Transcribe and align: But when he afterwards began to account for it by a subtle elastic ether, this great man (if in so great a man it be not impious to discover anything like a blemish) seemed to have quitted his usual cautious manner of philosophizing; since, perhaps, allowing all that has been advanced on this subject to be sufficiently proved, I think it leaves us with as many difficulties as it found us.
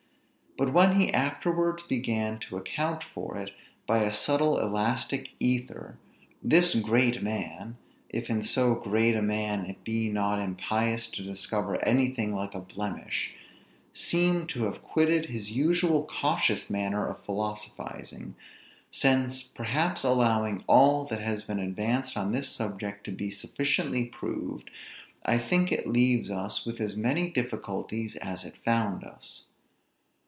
But 0.57 0.73
when 0.73 0.99
he 0.99 1.11
afterwards 1.13 1.81
began 1.83 2.37
to 2.39 2.57
account 2.57 3.03
for 3.05 3.37
it 3.37 3.51
by 3.87 3.99
a 3.99 4.11
subtle 4.11 4.59
elastic 4.59 5.29
ether, 5.39 5.97
this 6.43 6.75
great 6.75 7.23
man 7.23 7.77
(if 8.09 8.29
in 8.29 8.43
so 8.43 8.75
great 8.75 9.15
a 9.15 9.21
man 9.21 9.65
it 9.65 9.81
be 9.85 10.09
not 10.11 10.39
impious 10.39 11.07
to 11.11 11.23
discover 11.23 11.83
anything 11.85 12.35
like 12.35 12.53
a 12.53 12.59
blemish) 12.59 13.33
seemed 13.93 14.49
to 14.49 14.65
have 14.65 14.83
quitted 14.83 15.27
his 15.27 15.53
usual 15.53 16.03
cautious 16.03 16.69
manner 16.69 17.07
of 17.07 17.23
philosophizing; 17.23 18.35
since, 18.91 19.41
perhaps, 19.43 20.03
allowing 20.03 20.65
all 20.67 21.05
that 21.05 21.21
has 21.21 21.43
been 21.45 21.59
advanced 21.59 22.17
on 22.17 22.33
this 22.33 22.49
subject 22.49 23.05
to 23.05 23.11
be 23.11 23.31
sufficiently 23.31 24.05
proved, 24.05 24.69
I 25.25 25.37
think 25.37 25.71
it 25.71 25.87
leaves 25.87 26.29
us 26.29 26.65
with 26.65 26.81
as 26.81 26.97
many 26.97 27.29
difficulties 27.31 28.17
as 28.17 28.43
it 28.43 28.57
found 28.65 29.05
us. 29.05 29.45